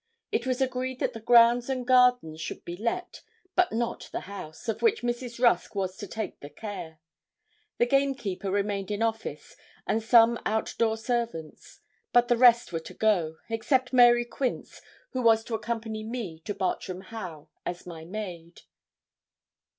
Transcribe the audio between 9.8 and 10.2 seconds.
and